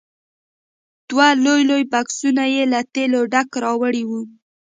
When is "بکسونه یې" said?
1.93-2.63